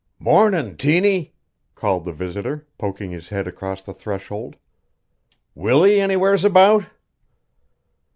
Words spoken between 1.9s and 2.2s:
the